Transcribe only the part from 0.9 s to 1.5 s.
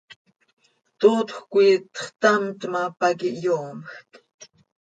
Tootjöc